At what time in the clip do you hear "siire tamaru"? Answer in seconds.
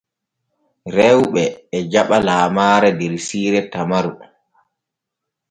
3.25-4.13